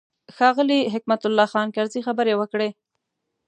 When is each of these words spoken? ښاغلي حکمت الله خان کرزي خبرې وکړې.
ښاغلي 0.35 0.79
حکمت 0.93 1.21
الله 1.25 1.47
خان 1.53 1.67
کرزي 1.75 2.01
خبرې 2.07 2.33
وکړې. 2.37 2.69